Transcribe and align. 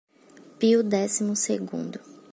Pio 0.57 0.81
Décimo-Segundo 0.81 1.99